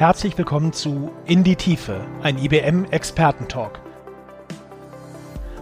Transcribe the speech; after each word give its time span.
Herzlich 0.00 0.38
willkommen 0.38 0.72
zu 0.72 1.10
In 1.26 1.44
die 1.44 1.56
Tiefe, 1.56 2.00
ein 2.22 2.38
IBM-Expertentalk. 2.38 3.82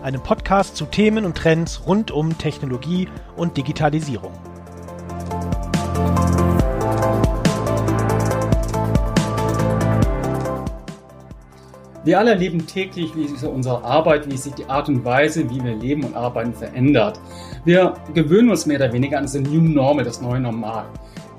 Einem 0.01 0.23
Podcast 0.23 0.77
zu 0.77 0.85
Themen 0.85 1.25
und 1.25 1.37
Trends 1.37 1.89
rund 1.89 2.13
um 2.13 2.39
Technologie 2.39 3.09
und 3.37 3.57
Digitalisierung. 3.57 4.31
Wir 12.05 12.21
alle 12.21 12.31
erleben 12.31 12.65
täglich, 12.65 13.17
wie 13.17 13.27
sich 13.27 13.43
unsere 13.43 13.83
Arbeit, 13.83 14.31
wie 14.31 14.37
sich 14.37 14.55
die 14.55 14.67
Art 14.67 14.89
und 14.89 15.05
Weise, 15.05 15.51
wie 15.51 15.65
wir 15.65 15.75
leben 15.75 16.05
und 16.05 16.15
arbeiten, 16.15 16.55
verändert. 16.55 17.19
Wir 17.65 17.95
gewöhnen 18.15 18.51
uns 18.51 18.67
mehr 18.67 18.77
oder 18.77 18.93
weniger 18.93 19.19
an 19.19 19.25
das 19.25 19.35
New 19.35 19.63
Normal, 19.63 20.05
das 20.05 20.21
neue 20.21 20.39
Normal. 20.39 20.85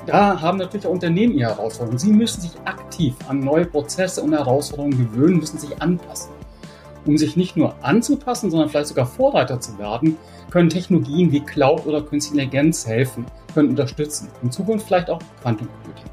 Da 0.05 0.41
haben 0.41 0.57
natürlich 0.57 0.87
auch 0.87 0.91
Unternehmen 0.91 1.33
ihre 1.35 1.51
Herausforderungen. 1.51 1.99
Sie 1.99 2.11
müssen 2.11 2.41
sich 2.41 2.51
aktiv 2.65 3.15
an 3.27 3.41
neue 3.41 3.65
Prozesse 3.65 4.21
und 4.21 4.33
Herausforderungen 4.33 4.97
gewöhnen, 4.97 5.37
müssen 5.37 5.59
sich 5.59 5.81
anpassen. 5.81 6.31
Um 7.05 7.17
sich 7.17 7.35
nicht 7.37 7.55
nur 7.55 7.75
anzupassen, 7.81 8.51
sondern 8.51 8.69
vielleicht 8.69 8.87
sogar 8.87 9.05
Vorreiter 9.05 9.59
zu 9.59 9.77
werden, 9.77 10.17
können 10.49 10.69
Technologien 10.69 11.31
wie 11.31 11.41
Cloud 11.41 11.85
oder 11.85 12.01
Künstliche 12.01 12.43
Intelligenz 12.43 12.85
helfen, 12.85 13.25
können 13.53 13.69
unterstützen. 13.69 14.29
In 14.41 14.51
Zukunft 14.51 14.87
vielleicht 14.87 15.09
auch 15.09 15.19
Quantencomputing. 15.41 16.05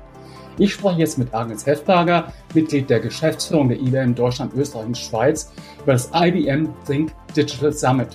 Ich 0.58 0.72
spreche 0.72 1.00
jetzt 1.00 1.18
mit 1.18 1.34
Agnes 1.34 1.66
Hefberger, 1.66 2.32
Mitglied 2.54 2.88
der 2.88 3.00
Geschäftsführung 3.00 3.68
der 3.68 3.78
IBM 3.78 4.14
Deutschland, 4.14 4.54
Österreich 4.54 4.86
und 4.86 4.96
Schweiz, 4.96 5.52
über 5.82 5.92
das 5.92 6.10
IBM 6.14 6.70
Think 6.86 7.12
Digital 7.36 7.72
Summit. 7.72 8.08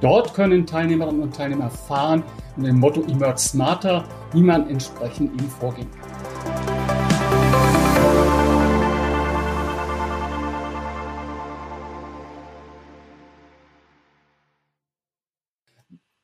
Dort 0.00 0.32
können 0.32 0.64
Teilnehmerinnen 0.64 1.20
und 1.20 1.36
Teilnehmer 1.36 1.64
erfahren, 1.64 2.24
mit 2.56 2.68
dem 2.68 2.80
Motto 2.80 3.02
Emerge 3.02 3.38
Smarter, 3.38 4.04
wie 4.32 4.40
man 4.40 4.66
entsprechend 4.70 5.38
ihm 5.38 5.48
vorgehen 5.48 5.90
kann. 5.90 6.10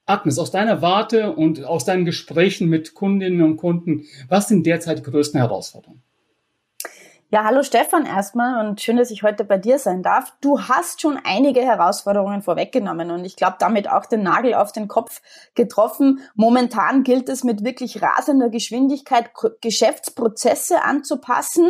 Agnes, 0.07 0.39
aus 0.39 0.51
deiner 0.53 0.81
Warte 0.81 1.35
und 1.35 1.65
aus 1.65 1.85
deinen 1.85 2.07
Gesprächen 2.07 2.71
mit 2.71 2.95
Kundinnen 2.95 3.43
und 3.43 3.57
Kunden, 3.59 4.05
was 4.29 4.49
sind 4.49 4.65
derzeit 4.65 4.99
die 4.99 5.03
größten 5.03 5.39
Herausforderungen? 5.39 6.03
Ja, 7.29 7.43
hallo 7.43 7.65
Stefan 7.65 8.07
erstmal 8.07 8.65
und 8.65 8.81
schön, 8.81 8.99
dass 8.99 9.11
ich 9.11 9.25
heute 9.25 9.43
bei 9.43 9.59
dir 9.59 9.81
sein 9.81 10.05
darf. 10.05 10.33
Du 10.41 10.61
hast 10.61 11.01
schon 11.01 11.19
einige 11.25 11.61
Herausforderungen 11.61 12.41
vorweggenommen 12.41 13.11
und 13.11 13.25
ich 13.25 13.35
glaube 13.35 13.57
damit 13.59 13.91
auch 13.91 14.07
den 14.07 14.23
Nagel 14.23 14.55
auf 14.55 14.71
den 14.71 14.87
Kopf 14.87 15.21
getroffen. 15.57 16.21
Momentan 16.37 17.03
gilt 17.03 17.29
es 17.29 17.43
mit 17.43 17.65
wirklich 17.65 18.01
rasender 18.01 18.49
Geschwindigkeit 18.49 19.33
Geschäftsprozesse 19.61 20.85
anzupassen 20.85 21.69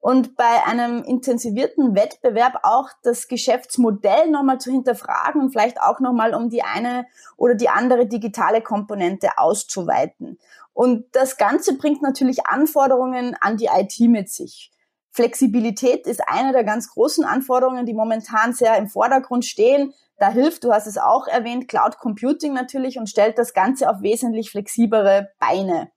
und 0.00 0.34
bei 0.34 0.64
einem 0.64 1.02
intensivierten 1.02 1.94
Wettbewerb 1.94 2.60
auch 2.62 2.88
das 3.02 3.28
Geschäftsmodell 3.28 4.30
nochmal 4.30 4.60
zu 4.60 4.70
hinterfragen 4.70 5.42
und 5.42 5.50
vielleicht 5.50 5.78
auch 5.78 6.00
nochmal 6.00 6.34
um 6.34 6.48
die 6.48 6.62
eine 6.62 7.04
oder 7.36 7.54
die 7.54 7.68
andere 7.68 8.06
digitale 8.06 8.62
Komponente 8.62 9.36
auszuweiten. 9.36 10.38
Und 10.72 11.04
das 11.12 11.36
Ganze 11.36 11.76
bringt 11.76 12.00
natürlich 12.00 12.46
Anforderungen 12.46 13.36
an 13.38 13.58
die 13.58 13.68
IT 13.70 14.00
mit 14.08 14.30
sich. 14.30 14.72
Flexibilität 15.16 16.06
ist 16.06 16.20
eine 16.28 16.52
der 16.52 16.62
ganz 16.62 16.90
großen 16.90 17.24
Anforderungen, 17.24 17.86
die 17.86 17.94
momentan 17.94 18.52
sehr 18.52 18.76
im 18.76 18.86
Vordergrund 18.86 19.46
stehen. 19.46 19.94
Da 20.18 20.28
hilft, 20.28 20.62
du 20.62 20.72
hast 20.72 20.86
es 20.86 20.98
auch 20.98 21.26
erwähnt, 21.26 21.68
Cloud 21.68 21.96
Computing 21.98 22.52
natürlich 22.52 22.98
und 22.98 23.08
stellt 23.08 23.38
das 23.38 23.54
Ganze 23.54 23.88
auf 23.88 24.02
wesentlich 24.02 24.50
flexiblere 24.50 25.30
Beine. 25.40 25.90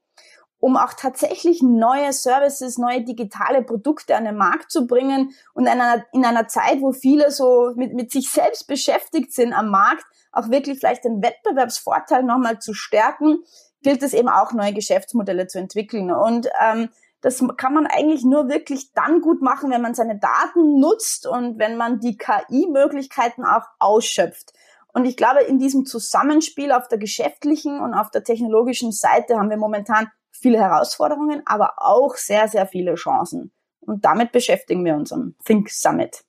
Um 0.61 0.77
auch 0.77 0.93
tatsächlich 0.93 1.61
neue 1.61 2.13
Services, 2.13 2.77
neue 2.77 3.03
digitale 3.03 3.61
Produkte 3.61 4.15
an 4.15 4.23
den 4.23 4.37
Markt 4.37 4.71
zu 4.71 4.87
bringen 4.87 5.31
und 5.53 5.63
in 5.63 5.81
einer, 5.81 6.05
in 6.13 6.23
einer 6.23 6.47
Zeit, 6.47 6.79
wo 6.79 6.93
viele 6.93 7.29
so 7.31 7.73
mit, 7.75 7.93
mit 7.93 8.11
sich 8.11 8.31
selbst 8.31 8.67
beschäftigt 8.67 9.33
sind 9.33 9.51
am 9.51 9.69
Markt, 9.69 10.05
auch 10.31 10.49
wirklich 10.49 10.79
vielleicht 10.79 11.03
den 11.03 11.21
Wettbewerbsvorteil 11.21 12.23
nochmal 12.23 12.59
zu 12.59 12.73
stärken, 12.73 13.39
gilt 13.81 14.01
es 14.01 14.13
eben 14.13 14.29
auch 14.29 14.53
neue 14.53 14.73
Geschäftsmodelle 14.73 15.47
zu 15.47 15.59
entwickeln. 15.59 16.09
Und 16.09 16.47
ähm, 16.61 16.89
das 17.21 17.43
kann 17.57 17.73
man 17.73 17.85
eigentlich 17.85 18.23
nur 18.23 18.47
wirklich 18.47 18.93
dann 18.93 19.21
gut 19.21 19.41
machen, 19.41 19.71
wenn 19.71 19.81
man 19.81 19.93
seine 19.93 20.17
Daten 20.19 20.79
nutzt 20.79 21.27
und 21.27 21.59
wenn 21.59 21.75
man 21.75 21.99
die 21.99 22.17
KI-Möglichkeiten 22.17 23.43
auch 23.43 23.63
ausschöpft. 23.79 24.53
Und 24.93 25.05
ich 25.05 25.17
glaube, 25.17 25.41
in 25.41 25.59
diesem 25.59 25.85
Zusammenspiel 25.85 26.71
auf 26.71 26.87
der 26.87 26.97
geschäftlichen 26.97 27.79
und 27.79 27.93
auf 27.93 28.09
der 28.09 28.23
technologischen 28.23 28.91
Seite 28.91 29.37
haben 29.37 29.49
wir 29.49 29.57
momentan 29.57 30.09
viele 30.31 30.59
Herausforderungen, 30.59 31.43
aber 31.45 31.73
auch 31.77 32.15
sehr, 32.15 32.47
sehr 32.47 32.65
viele 32.65 32.95
Chancen. 32.95 33.51
Und 33.81 34.05
damit 34.05 34.31
beschäftigen 34.31 34.85
wir 34.85 34.95
uns 34.95 35.11
am 35.11 35.35
Think 35.45 35.69
Summit. 35.69 36.23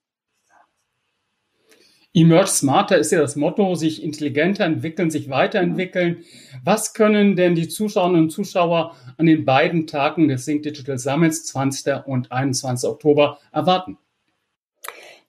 Emerge 2.12 2.48
Smarter 2.50 2.98
ist 2.98 3.12
ja 3.12 3.20
das 3.20 3.36
Motto, 3.36 3.76
sich 3.76 4.02
intelligenter 4.02 4.64
entwickeln, 4.64 5.10
sich 5.10 5.30
weiterentwickeln. 5.30 6.24
Was 6.64 6.92
können 6.92 7.36
denn 7.36 7.54
die 7.54 7.68
Zuschauerinnen 7.68 8.22
und 8.22 8.30
Zuschauer 8.30 8.96
an 9.16 9.26
den 9.26 9.44
beiden 9.44 9.86
Tagen 9.86 10.26
des 10.26 10.44
Think 10.44 10.64
Digital 10.64 10.98
Summits 10.98 11.46
20. 11.46 12.06
und 12.06 12.32
21. 12.32 12.88
Oktober 12.90 13.38
erwarten? 13.52 13.96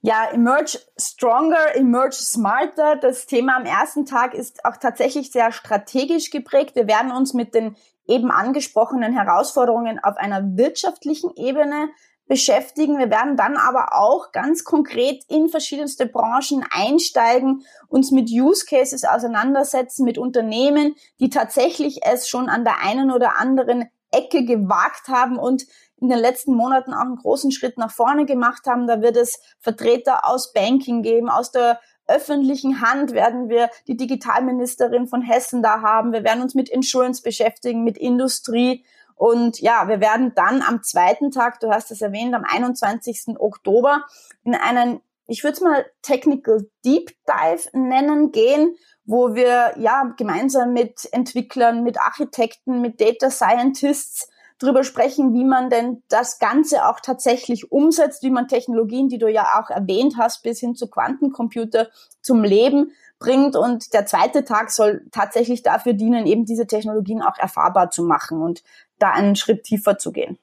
Ja, 0.01 0.29
Emerge 0.33 0.79
Stronger, 0.99 1.75
Emerge 1.75 2.15
Smarter. 2.15 2.95
Das 2.95 3.27
Thema 3.27 3.57
am 3.57 3.65
ersten 3.65 4.07
Tag 4.07 4.33
ist 4.33 4.65
auch 4.65 4.77
tatsächlich 4.77 5.31
sehr 5.31 5.51
strategisch 5.51 6.31
geprägt. 6.31 6.75
Wir 6.75 6.87
werden 6.87 7.11
uns 7.11 7.35
mit 7.35 7.53
den 7.53 7.75
eben 8.07 8.31
angesprochenen 8.31 9.13
Herausforderungen 9.13 9.99
auf 9.99 10.17
einer 10.17 10.57
wirtschaftlichen 10.57 11.29
Ebene 11.35 11.89
beschäftigen. 12.31 12.97
Wir 12.97 13.11
werden 13.11 13.35
dann 13.35 13.57
aber 13.57 13.93
auch 13.93 14.31
ganz 14.31 14.63
konkret 14.63 15.25
in 15.27 15.49
verschiedenste 15.49 16.05
Branchen 16.05 16.65
einsteigen, 16.71 17.65
uns 17.89 18.11
mit 18.11 18.29
Use 18.29 18.65
Cases 18.65 19.03
auseinandersetzen, 19.03 20.05
mit 20.05 20.17
Unternehmen, 20.17 20.95
die 21.19 21.29
tatsächlich 21.29 22.05
es 22.05 22.29
schon 22.29 22.47
an 22.47 22.63
der 22.63 22.85
einen 22.85 23.11
oder 23.11 23.37
anderen 23.37 23.89
Ecke 24.11 24.45
gewagt 24.45 25.09
haben 25.09 25.37
und 25.37 25.65
in 25.97 26.07
den 26.07 26.19
letzten 26.19 26.55
Monaten 26.55 26.93
auch 26.93 27.01
einen 27.01 27.17
großen 27.17 27.51
Schritt 27.51 27.77
nach 27.77 27.91
vorne 27.91 28.25
gemacht 28.25 28.65
haben. 28.65 28.87
Da 28.87 29.01
wird 29.01 29.17
es 29.17 29.37
Vertreter 29.59 30.25
aus 30.25 30.53
Banking 30.53 31.03
geben, 31.03 31.27
aus 31.27 31.51
der 31.51 31.81
öffentlichen 32.07 32.79
Hand 32.79 33.11
werden 33.11 33.49
wir 33.49 33.69
die 33.87 33.97
Digitalministerin 33.97 35.07
von 35.07 35.21
Hessen 35.21 35.61
da 35.61 35.81
haben. 35.81 36.13
Wir 36.13 36.23
werden 36.23 36.41
uns 36.41 36.55
mit 36.55 36.69
Insurance 36.69 37.21
beschäftigen, 37.21 37.83
mit 37.83 37.97
Industrie 37.97 38.85
und 39.21 39.59
ja, 39.59 39.87
wir 39.87 39.99
werden 39.99 40.33
dann 40.33 40.63
am 40.63 40.81
zweiten 40.81 41.29
Tag, 41.29 41.59
du 41.59 41.69
hast 41.69 41.91
es 41.91 42.01
erwähnt, 42.01 42.33
am 42.33 42.43
21. 42.43 43.37
Oktober 43.37 44.03
in 44.43 44.55
einen, 44.55 44.99
ich 45.27 45.43
würde 45.43 45.53
es 45.53 45.61
mal 45.61 45.85
Technical 46.01 46.67
Deep 46.83 47.11
Dive 47.27 47.69
nennen, 47.73 48.31
gehen, 48.31 48.75
wo 49.05 49.35
wir 49.35 49.75
ja 49.77 50.11
gemeinsam 50.17 50.73
mit 50.73 51.07
Entwicklern, 51.11 51.83
mit 51.83 52.01
Architekten, 52.01 52.81
mit 52.81 52.99
Data 52.99 53.29
Scientists 53.29 54.27
drüber 54.57 54.83
sprechen, 54.83 55.35
wie 55.35 55.45
man 55.45 55.69
denn 55.69 56.01
das 56.07 56.39
Ganze 56.39 56.87
auch 56.87 56.99
tatsächlich 56.99 57.71
umsetzt, 57.71 58.23
wie 58.23 58.31
man 58.31 58.47
Technologien, 58.47 59.07
die 59.07 59.19
du 59.19 59.27
ja 59.27 59.61
auch 59.61 59.69
erwähnt 59.69 60.15
hast, 60.17 60.41
bis 60.41 60.59
hin 60.59 60.73
zu 60.73 60.89
Quantencomputer 60.89 61.89
zum 62.23 62.43
Leben 62.43 62.91
bringt. 63.21 63.55
Und 63.55 63.93
der 63.93 64.05
zweite 64.05 64.43
Tag 64.43 64.71
soll 64.71 65.03
tatsächlich 65.11 65.63
dafür 65.63 65.93
dienen, 65.93 66.25
eben 66.25 66.43
diese 66.43 66.67
Technologien 66.67 67.21
auch 67.21 67.37
erfahrbar 67.37 67.89
zu 67.89 68.03
machen. 68.03 68.41
Und 68.41 68.63
da 68.99 69.11
einen 69.11 69.37
Schritt 69.37 69.63
tiefer 69.63 69.97
zu 69.97 70.11
gehen. 70.11 70.37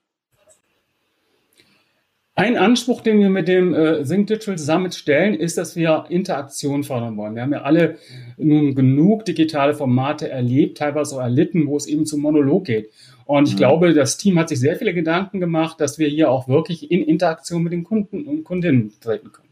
Ein 2.39 2.56
Anspruch, 2.56 3.00
den 3.00 3.19
wir 3.19 3.31
mit 3.31 3.49
dem 3.49 3.75
äh, 3.75 4.05
Think 4.05 4.28
Digital 4.28 4.59
Summit 4.59 4.94
stellen, 4.94 5.34
ist, 5.34 5.59
dass 5.59 5.75
wir 5.75 6.05
Interaktion 6.09 6.84
fördern 6.84 7.16
wollen. 7.16 7.34
Wir 7.34 7.43
haben 7.43 7.53
ja 7.53 7.62
alle 7.62 7.97
nun 8.37 8.77
genug 8.77 9.25
digitale 9.25 9.75
Formate 9.75 10.28
erlebt, 10.28 10.78
teilweise 10.78 11.16
auch 11.16 11.21
erlitten, 11.21 11.66
wo 11.66 11.77
es 11.77 11.86
eben 11.86 12.07
zum 12.07 12.21
Monolog 12.21 12.66
geht. 12.66 12.92
Und 13.25 13.48
ich 13.48 13.54
mhm. 13.54 13.59
glaube, 13.59 13.92
das 13.92 14.19
Team 14.19 14.39
hat 14.39 14.51
sich 14.51 14.60
sehr 14.60 14.77
viele 14.77 14.95
Gedanken 14.95 15.41
gemacht, 15.41 15.80
dass 15.80 15.98
wir 15.98 16.07
hier 16.07 16.30
auch 16.30 16.47
wirklich 16.47 16.92
in 16.92 17.03
Interaktion 17.03 17.65
mit 17.65 17.72
den 17.72 17.83
Kunden 17.83 18.25
und 18.28 18.45
Kundinnen 18.45 18.92
treten 19.01 19.33
können. 19.33 19.47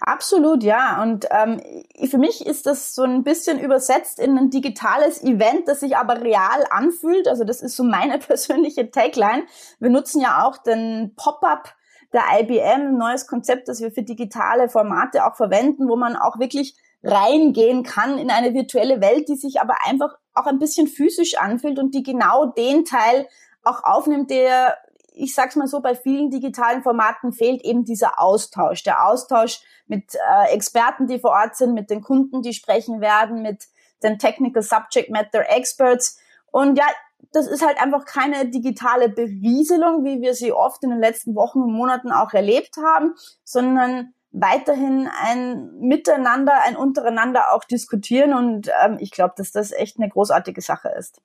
Absolut, 0.00 0.62
ja. 0.62 1.02
Und 1.02 1.26
ähm, 1.30 1.60
für 2.08 2.18
mich 2.18 2.44
ist 2.44 2.66
das 2.66 2.94
so 2.94 3.02
ein 3.02 3.22
bisschen 3.24 3.58
übersetzt 3.58 4.18
in 4.18 4.36
ein 4.36 4.50
digitales 4.50 5.22
Event, 5.22 5.68
das 5.68 5.80
sich 5.80 5.96
aber 5.96 6.20
real 6.20 6.64
anfühlt. 6.70 7.28
Also 7.28 7.44
das 7.44 7.62
ist 7.62 7.76
so 7.76 7.84
meine 7.84 8.18
persönliche 8.18 8.90
Tagline. 8.90 9.44
Wir 9.78 9.90
nutzen 9.90 10.20
ja 10.20 10.44
auch 10.44 10.58
den 10.58 11.14
Pop-up 11.16 11.74
der 12.12 12.22
IBM, 12.40 12.88
ein 12.88 12.96
neues 12.96 13.26
Konzept, 13.26 13.68
das 13.68 13.80
wir 13.80 13.90
für 13.90 14.02
digitale 14.02 14.68
Formate 14.68 15.26
auch 15.26 15.36
verwenden, 15.36 15.88
wo 15.88 15.96
man 15.96 16.16
auch 16.16 16.38
wirklich 16.38 16.74
reingehen 17.02 17.82
kann 17.82 18.18
in 18.18 18.30
eine 18.30 18.54
virtuelle 18.54 19.00
Welt, 19.00 19.28
die 19.28 19.36
sich 19.36 19.60
aber 19.60 19.74
einfach 19.86 20.16
auch 20.34 20.46
ein 20.46 20.58
bisschen 20.58 20.86
physisch 20.86 21.38
anfühlt 21.38 21.78
und 21.78 21.94
die 21.94 22.02
genau 22.02 22.46
den 22.46 22.84
Teil 22.84 23.28
auch 23.62 23.84
aufnimmt, 23.84 24.30
der 24.30 24.78
ich 25.18 25.34
sag's 25.34 25.56
mal 25.56 25.66
so, 25.66 25.80
bei 25.80 25.94
vielen 25.94 26.30
digitalen 26.30 26.82
Formaten 26.82 27.32
fehlt 27.32 27.64
eben 27.64 27.84
dieser 27.84 28.20
Austausch. 28.20 28.82
Der 28.82 29.06
Austausch 29.06 29.60
mit 29.86 30.14
äh, 30.14 30.52
Experten, 30.52 31.06
die 31.06 31.18
vor 31.18 31.30
Ort 31.30 31.56
sind, 31.56 31.74
mit 31.74 31.90
den 31.90 32.02
Kunden, 32.02 32.42
die 32.42 32.52
sprechen 32.52 33.00
werden, 33.00 33.42
mit 33.42 33.64
den 34.02 34.18
Technical 34.18 34.62
Subject 34.62 35.10
Matter 35.10 35.48
Experts. 35.48 36.18
Und 36.50 36.78
ja, 36.78 36.86
das 37.32 37.46
ist 37.46 37.64
halt 37.64 37.80
einfach 37.80 38.04
keine 38.04 38.48
digitale 38.48 39.08
Berieselung, 39.08 40.04
wie 40.04 40.20
wir 40.20 40.34
sie 40.34 40.52
oft 40.52 40.82
in 40.82 40.90
den 40.90 41.00
letzten 41.00 41.34
Wochen 41.34 41.60
und 41.60 41.72
Monaten 41.72 42.12
auch 42.12 42.32
erlebt 42.32 42.76
haben, 42.76 43.14
sondern 43.44 44.14
weiterhin 44.30 45.08
ein 45.22 45.78
Miteinander, 45.78 46.62
ein 46.64 46.76
Untereinander 46.76 47.52
auch 47.52 47.64
diskutieren. 47.64 48.32
Und 48.34 48.70
ähm, 48.82 48.96
ich 49.00 49.10
glaube, 49.10 49.34
dass 49.36 49.52
das 49.52 49.72
echt 49.72 49.98
eine 49.98 50.08
großartige 50.08 50.60
Sache 50.60 50.88
ist. 50.90 51.20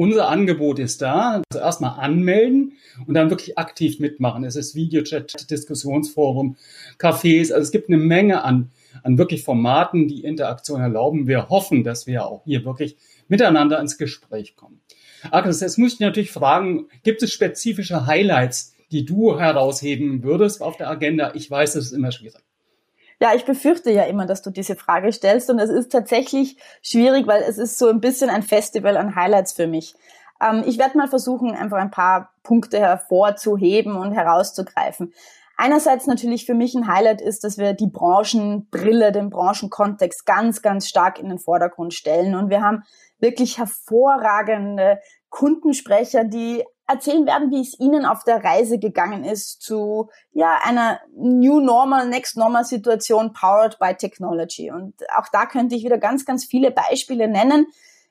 Unser 0.00 0.28
Angebot 0.28 0.78
ist 0.78 1.02
da. 1.02 1.42
Also 1.50 1.64
erstmal 1.64 1.98
anmelden 1.98 2.74
und 3.08 3.14
dann 3.14 3.30
wirklich 3.30 3.58
aktiv 3.58 3.98
mitmachen. 3.98 4.44
Es 4.44 4.54
ist 4.54 4.76
Videochat, 4.76 5.50
Diskussionsforum, 5.50 6.56
Cafés. 7.00 7.52
Also 7.52 7.62
es 7.62 7.72
gibt 7.72 7.88
eine 7.88 7.98
Menge 7.98 8.44
an, 8.44 8.70
an 9.02 9.18
wirklich 9.18 9.42
Formaten, 9.42 10.06
die 10.06 10.22
Interaktion 10.22 10.80
erlauben. 10.80 11.26
Wir 11.26 11.48
hoffen, 11.48 11.82
dass 11.82 12.06
wir 12.06 12.26
auch 12.26 12.44
hier 12.44 12.64
wirklich 12.64 12.96
miteinander 13.26 13.80
ins 13.80 13.98
Gespräch 13.98 14.54
kommen. 14.54 14.80
Agnes, 15.32 15.60
jetzt 15.60 15.78
muss 15.78 15.94
ich 15.94 16.00
natürlich 16.00 16.30
fragen, 16.30 16.86
gibt 17.02 17.24
es 17.24 17.32
spezifische 17.32 18.06
Highlights, 18.06 18.76
die 18.92 19.04
du 19.04 19.36
herausheben 19.36 20.22
würdest 20.22 20.62
auf 20.62 20.76
der 20.76 20.90
Agenda? 20.90 21.32
Ich 21.34 21.50
weiß, 21.50 21.74
es 21.74 21.86
ist 21.86 21.92
immer 21.92 22.12
schwierig. 22.12 22.47
Ja, 23.20 23.34
ich 23.34 23.44
befürchte 23.44 23.90
ja 23.90 24.04
immer, 24.04 24.26
dass 24.26 24.42
du 24.42 24.50
diese 24.50 24.76
Frage 24.76 25.12
stellst 25.12 25.50
und 25.50 25.58
es 25.58 25.70
ist 25.70 25.90
tatsächlich 25.90 26.56
schwierig, 26.82 27.26
weil 27.26 27.42
es 27.42 27.58
ist 27.58 27.78
so 27.78 27.88
ein 27.88 28.00
bisschen 28.00 28.30
ein 28.30 28.42
Festival 28.44 28.96
an 28.96 29.16
Highlights 29.16 29.52
für 29.52 29.66
mich. 29.66 29.96
Ähm, 30.40 30.62
ich 30.66 30.78
werde 30.78 30.96
mal 30.96 31.08
versuchen, 31.08 31.54
einfach 31.54 31.78
ein 31.78 31.90
paar 31.90 32.32
Punkte 32.44 32.78
hervorzuheben 32.78 33.96
und 33.96 34.12
herauszugreifen. 34.12 35.12
Einerseits 35.56 36.06
natürlich 36.06 36.46
für 36.46 36.54
mich 36.54 36.76
ein 36.76 36.86
Highlight 36.86 37.20
ist, 37.20 37.42
dass 37.42 37.58
wir 37.58 37.72
die 37.72 37.88
Branchenbrille, 37.88 39.10
den 39.10 39.30
Branchenkontext 39.30 40.24
ganz, 40.24 40.62
ganz 40.62 40.88
stark 40.88 41.18
in 41.18 41.28
den 41.28 41.40
Vordergrund 41.40 41.94
stellen 41.94 42.36
und 42.36 42.50
wir 42.50 42.62
haben 42.62 42.84
wirklich 43.18 43.58
hervorragende 43.58 45.00
Kundensprecher, 45.30 46.24
die 46.24 46.64
erzählen 46.88 47.26
werden, 47.26 47.50
wie 47.50 47.60
es 47.60 47.78
ihnen 47.78 48.06
auf 48.06 48.24
der 48.24 48.42
Reise 48.42 48.78
gegangen 48.78 49.22
ist 49.22 49.60
zu 49.60 50.08
ja 50.32 50.58
einer 50.64 51.00
New 51.14 51.60
Normal, 51.60 52.08
Next 52.08 52.36
Normal 52.36 52.64
Situation 52.64 53.34
powered 53.34 53.78
by 53.78 53.94
Technology. 53.94 54.70
Und 54.70 54.94
auch 55.14 55.28
da 55.30 55.44
könnte 55.44 55.74
ich 55.74 55.84
wieder 55.84 55.98
ganz, 55.98 56.24
ganz 56.24 56.46
viele 56.46 56.70
Beispiele 56.70 57.28
nennen. 57.28 57.66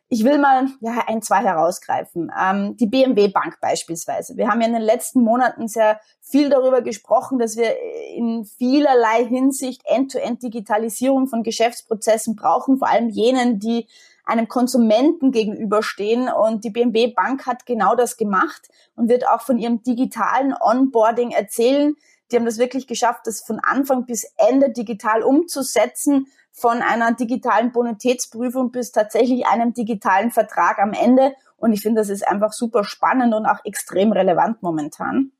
Ich 0.09 0.23
will 0.23 0.37
mal 0.37 0.67
ja 0.79 1.03
ein, 1.07 1.21
zwei 1.21 1.43
herausgreifen. 1.43 2.31
Ähm, 2.39 2.77
die 2.77 2.85
BMW 2.85 3.27
Bank 3.29 3.57
beispielsweise. 3.59 4.37
Wir 4.37 4.47
haben 4.47 4.61
ja 4.61 4.67
in 4.67 4.73
den 4.73 4.83
letzten 4.83 5.21
Monaten 5.21 5.67
sehr 5.67 5.99
viel 6.21 6.49
darüber 6.49 6.81
gesprochen, 6.81 7.39
dass 7.39 7.57
wir 7.57 7.75
in 8.15 8.45
vielerlei 8.45 9.25
Hinsicht 9.25 9.81
End-to-End-Digitalisierung 9.85 11.27
von 11.27 11.43
Geschäftsprozessen 11.43 12.35
brauchen, 12.35 12.77
vor 12.77 12.87
allem 12.87 13.09
jenen, 13.09 13.59
die 13.59 13.87
einem 14.27 14.47
Konsumenten 14.47 15.31
gegenüberstehen. 15.31 16.29
Und 16.29 16.63
die 16.63 16.69
BMW 16.69 17.07
Bank 17.07 17.45
hat 17.45 17.65
genau 17.65 17.95
das 17.95 18.17
gemacht 18.17 18.69
und 18.95 19.09
wird 19.09 19.27
auch 19.27 19.41
von 19.41 19.57
ihrem 19.57 19.81
digitalen 19.83 20.53
Onboarding 20.59 21.31
erzählen. 21.31 21.95
Die 22.31 22.35
haben 22.35 22.45
das 22.45 22.57
wirklich 22.57 22.87
geschafft, 22.87 23.21
das 23.25 23.41
von 23.41 23.59
Anfang 23.59 24.05
bis 24.05 24.25
Ende 24.37 24.71
digital 24.71 25.23
umzusetzen, 25.23 26.27
von 26.51 26.81
einer 26.81 27.13
digitalen 27.13 27.71
Bonitätsprüfung 27.71 28.71
bis 28.71 28.91
tatsächlich 28.91 29.45
einem 29.45 29.73
digitalen 29.73 30.31
Vertrag 30.31 30.79
am 30.79 30.93
Ende. 30.93 31.33
Und 31.55 31.71
ich 31.71 31.81
finde, 31.81 32.01
das 32.01 32.09
ist 32.09 32.27
einfach 32.27 32.51
super 32.51 32.83
spannend 32.83 33.33
und 33.33 33.45
auch 33.45 33.63
extrem 33.63 34.11
relevant 34.11 34.61
momentan. 34.61 35.31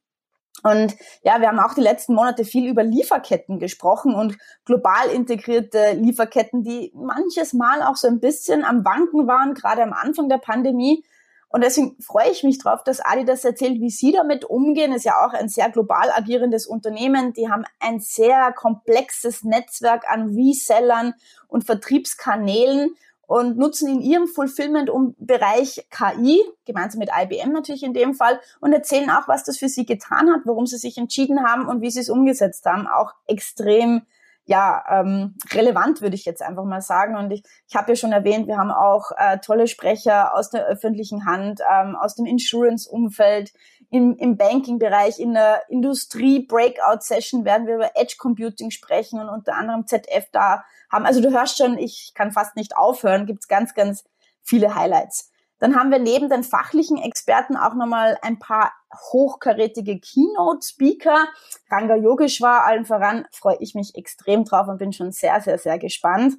Und 0.64 0.96
ja, 1.24 1.40
wir 1.40 1.50
haben 1.50 1.60
auch 1.60 1.76
die 1.76 1.82
letzten 1.82 2.16
Monate 2.16 2.44
viel 2.44 2.68
über 2.68 2.84
Lieferketten 2.84 3.60
gesprochen 3.60 4.16
und 4.16 4.38
global 4.66 5.10
integrierte 5.14 5.94
Lieferketten, 5.94 6.64
die 6.64 6.92
manches 6.96 7.54
Mal 7.54 7.84
auch 7.84 7.96
so 7.96 8.08
ein 8.08 8.20
bisschen 8.20 8.64
am 8.64 8.84
Wanken 8.84 9.28
waren, 9.28 9.54
gerade 9.54 9.84
am 9.84 9.94
Anfang 9.94 10.30
der 10.30 10.40
Pandemie. 10.40 11.06
Und 11.50 11.64
deswegen 11.64 11.96
freue 12.02 12.30
ich 12.30 12.44
mich 12.44 12.58
drauf, 12.58 12.84
dass 12.84 13.00
Adi 13.00 13.24
das 13.24 13.46
erzählt, 13.46 13.80
wie 13.80 13.90
sie 13.90 14.12
damit 14.12 14.44
umgehen. 14.44 14.92
Ist 14.92 15.06
ja 15.06 15.26
auch 15.26 15.34
ein 15.34 15.48
sehr 15.48 15.70
global 15.70 16.12
agierendes 16.12 16.68
Unternehmen. 16.68 17.34
Die 17.34 17.50
haben 17.50 17.64
ein 17.80 18.00
sehr 18.00 18.52
komplexes 18.52 19.44
Netzwerk 19.44 20.10
an 20.10 20.36
Resellern 20.36 21.14
und 21.48 21.66
Vertriebskanälen 21.66 22.96
und 23.28 23.58
nutzen 23.58 23.90
in 23.90 24.02
ihrem 24.02 24.28
Fulfillment-Bereich 24.28 25.88
KI, 25.92 26.42
gemeinsam 26.66 27.00
mit 27.00 27.10
IBM 27.16 27.52
natürlich 27.52 27.84
in 27.84 27.94
dem 27.94 28.14
Fall, 28.14 28.40
und 28.62 28.74
erzählen 28.74 29.10
auch, 29.12 29.28
was 29.28 29.44
das 29.44 29.58
für 29.58 29.70
sie 29.70 29.86
getan 29.86 30.32
hat, 30.32 30.42
warum 30.46 30.66
sie 30.66 30.78
sich 30.78 30.98
entschieden 30.98 31.46
haben 31.46 31.68
und 31.68 31.82
wie 31.82 31.92
sie 31.92 32.00
es 32.00 32.10
umgesetzt 32.10 32.66
haben. 32.66 32.88
Auch 32.88 33.14
extrem 33.28 34.02
ja, 34.48 34.82
ähm, 34.90 35.36
relevant, 35.52 36.02
würde 36.02 36.16
ich 36.16 36.24
jetzt 36.24 36.42
einfach 36.42 36.64
mal 36.64 36.82
sagen. 36.82 37.18
Und 37.18 37.32
ich, 37.32 37.44
ich 37.68 37.76
habe 37.76 37.92
ja 37.92 37.96
schon 37.98 38.14
erwähnt, 38.14 38.48
wir 38.48 38.58
haben 38.58 38.72
auch 38.72 39.12
äh, 39.18 39.40
tolle 39.40 39.68
Sprecher 39.68 40.34
aus 40.34 40.50
der 40.50 40.66
öffentlichen 40.66 41.26
Hand, 41.26 41.60
ähm, 41.70 41.98
aus 41.98 42.16
dem 42.16 42.26
Insurance-Umfeld, 42.26 43.52
im, 43.90 44.16
im 44.18 44.38
Banking-Bereich, 44.38 45.20
in 45.20 45.34
der 45.34 45.64
Industrie-Breakout-Session 45.70 47.46
werden 47.46 47.68
wir 47.68 47.76
über 47.76 47.92
Edge 47.96 48.16
Computing 48.18 48.72
sprechen 48.72 49.20
und 49.20 49.30
unter 49.30 49.56
anderem 49.56 49.88
ZF 49.88 50.26
da 50.32 50.64
haben. 50.92 51.06
Also 51.06 51.22
du 51.22 51.32
hörst 51.32 51.58
schon, 51.58 51.78
ich 51.78 52.12
kann 52.14 52.32
fast 52.32 52.56
nicht 52.56 52.76
aufhören, 52.76 53.26
gibt's 53.26 53.48
ganz, 53.48 53.74
ganz 53.74 54.04
viele 54.42 54.76
Highlights. 54.76 55.32
Dann 55.60 55.76
haben 55.76 55.90
wir 55.90 56.00
neben 56.00 56.30
den 56.30 56.44
fachlichen 56.44 56.98
Experten 56.98 57.58
auch 57.58 57.74
nochmal 57.74 58.18
ein 58.22 58.38
paar 58.38 58.74
hochkarätige 59.12 60.00
Keynote-Speaker. 60.00 61.28
Ranga 61.72 61.96
Yogeshwar 61.96 62.66
allen 62.66 62.86
voran 62.86 63.26
freue 63.32 63.58
ich 63.60 63.74
mich 63.74 63.96
extrem 63.96 64.46
drauf 64.46 64.68
und 64.68 64.78
bin 64.78 64.94
schon 64.94 65.12
sehr, 65.12 65.42
sehr, 65.42 65.58
sehr 65.58 65.80
gespannt. 65.80 66.36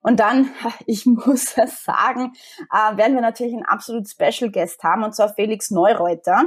Und 0.00 0.20
dann, 0.20 0.50
ich 0.86 1.04
muss 1.06 1.58
es 1.58 1.84
sagen, 1.84 2.32
äh, 2.70 2.96
werden 2.96 3.14
wir 3.14 3.22
natürlich 3.22 3.52
einen 3.52 3.66
absolut 3.66 4.08
Special 4.08 4.50
Guest 4.50 4.82
haben, 4.82 5.02
und 5.02 5.14
zwar 5.14 5.34
Felix 5.34 5.70
Neureuter. 5.70 6.44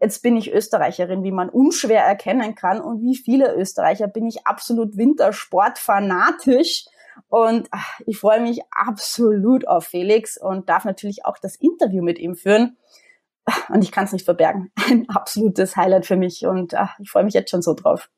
Jetzt 0.00 0.22
bin 0.22 0.36
ich 0.36 0.52
Österreicherin, 0.52 1.24
wie 1.24 1.32
man 1.32 1.48
unschwer 1.48 2.02
erkennen 2.02 2.54
kann. 2.54 2.80
Und 2.80 3.02
wie 3.02 3.16
viele 3.16 3.54
Österreicher 3.54 4.08
bin 4.08 4.26
ich 4.26 4.46
absolut 4.46 4.96
Wintersport-fanatisch. 4.96 6.84
Und 7.28 7.68
ach, 7.70 8.00
ich 8.06 8.18
freue 8.18 8.40
mich 8.40 8.60
absolut 8.70 9.66
auf 9.66 9.86
Felix 9.86 10.36
und 10.36 10.68
darf 10.68 10.84
natürlich 10.84 11.24
auch 11.24 11.38
das 11.38 11.56
Interview 11.56 12.02
mit 12.02 12.18
ihm 12.18 12.36
führen. 12.36 12.76
Und 13.68 13.82
ich 13.82 13.92
kann 13.92 14.04
es 14.04 14.12
nicht 14.12 14.24
verbergen. 14.24 14.70
Ein 14.90 15.08
absolutes 15.08 15.76
Highlight 15.76 16.06
für 16.06 16.16
mich 16.16 16.46
und 16.46 16.74
ach, 16.74 16.98
ich 16.98 17.10
freue 17.10 17.24
mich 17.24 17.34
jetzt 17.34 17.50
schon 17.50 17.62
so 17.62 17.74
drauf. 17.74 18.10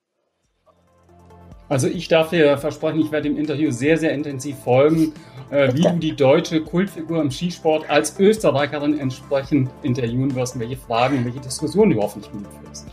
Also 1.69 1.87
ich 1.87 2.09
darf 2.09 2.31
dir 2.31 2.56
versprechen, 2.56 3.00
ich 3.00 3.12
werde 3.12 3.29
dem 3.29 3.38
Interview 3.38 3.70
sehr, 3.70 3.99
sehr 3.99 4.12
intensiv 4.12 4.56
folgen, 4.59 5.12
äh, 5.51 5.72
wie 5.75 5.82
du 5.82 5.93
die 5.98 6.17
deutsche 6.17 6.63
Kultfigur 6.63 7.20
im 7.20 7.31
Skisport 7.31 7.89
als 7.91 8.19
Österreicherin 8.19 8.98
entsprechend 8.98 9.70
interviewen 9.82 10.34
wirst, 10.34 10.58
welche 10.58 10.77
Fragen, 10.77 11.25
welche 11.25 11.41
Diskussionen 11.41 11.93
du 11.93 12.01
hoffentlich 12.01 12.32
mitführst. 12.32 12.87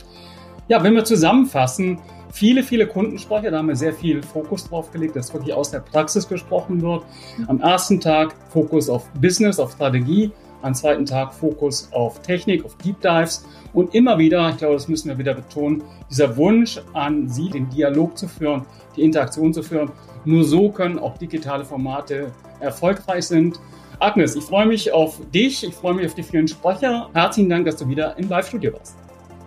Ja, 0.67 0.84
wenn 0.84 0.94
wir 0.94 1.05
zusammenfassen, 1.05 2.00
viele, 2.34 2.63
viele 2.63 2.86
Kundensprecher, 2.86 3.50
da 3.51 3.60
haben 3.60 3.70
wir 3.70 3.75
sehr 3.77 3.94
viel 3.94 4.22
Fokus 4.22 4.67
drauf 4.67 4.91
gelegt, 4.91 5.15
dass 5.15 5.34
wirklich 5.34 5.53
aus 5.53 5.72
der 5.72 5.79
Praxis 5.79 6.27
gesprochen 6.27 6.82
wird. 6.82 7.03
Am 7.48 7.62
ersten 7.62 8.01
Tag 8.01 8.36
Fokus 8.50 8.89
auf 8.89 9.08
Business, 9.13 9.58
auf 9.58 9.72
Strategie, 9.72 10.32
am 10.65 10.74
zweiten 10.74 11.05
Tag 11.05 11.34
Fokus 11.34 11.89
auf 11.91 12.22
Technik, 12.24 12.65
auf 12.65 12.75
Deep 12.77 13.00
Dives 13.00 13.45
und 13.74 13.93
immer 13.93 14.17
wieder, 14.17 14.50
ich 14.50 14.57
glaube, 14.57 14.74
das 14.74 14.88
müssen 14.88 15.10
wir 15.10 15.17
wieder 15.17 15.36
betonen, 15.36 15.84
dieser 16.10 16.36
Wunsch 16.38 16.81
an 16.93 17.29
Sie, 17.29 17.50
den 17.50 17.69
Dialog 17.69 18.17
zu 18.17 18.27
führen, 18.27 18.65
die 18.95 19.03
Interaktion 19.03 19.53
zu 19.53 19.62
führen. 19.62 19.91
Nur 20.25 20.43
so 20.43 20.69
können 20.69 20.98
auch 20.98 21.17
digitale 21.19 21.63
Formate 21.63 22.31
erfolgreich 22.60 23.27
sind. 23.27 23.60
Agnes, 24.00 24.36
ich 24.36 24.43
freue 24.43 24.65
mich 24.65 24.91
auf 24.91 25.19
dich, 25.31 25.63
ich 25.63 25.74
freue 25.74 25.93
mich 25.93 26.07
auf 26.07 26.15
die 26.15 26.24
vielen 26.24 26.48
Sprecher. 26.48 27.10
Herzlichen 27.13 27.50
Dank, 27.50 27.65
dass 27.65 27.75
du 27.75 27.88
wieder 27.88 28.17
im 28.17 28.27
Live-Studio 28.27 28.74
warst. 28.74 28.95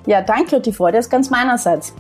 Ja, 0.07 0.23
danke, 0.23 0.61
die 0.61 0.73
Freude 0.73 0.99
ist 0.99 1.11
ganz 1.11 1.31
meinerseits. 1.31 1.93